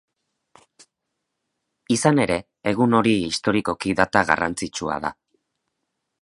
Izan 1.95 2.21
ere, 2.23 2.37
egun 2.71 2.97
hori 3.01 3.13
historikoki 3.27 3.95
data 4.01 4.25
garrantzitsua 4.31 4.97
da. 5.05 5.15